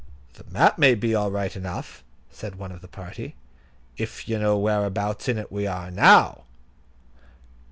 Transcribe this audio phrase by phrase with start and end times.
[0.33, 3.35] "The map may be all right enough," said one of the party,
[3.97, 6.45] "if you know whereabouts in it we are now."